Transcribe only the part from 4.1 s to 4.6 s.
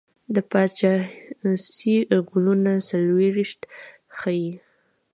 ښيي.